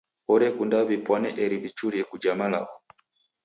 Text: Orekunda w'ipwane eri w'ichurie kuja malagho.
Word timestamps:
Orekunda 0.33 0.77
w'ipwane 0.87 1.29
eri 1.43 1.55
w'ichurie 1.61 2.03
kuja 2.09 2.31
malagho. 2.39 2.75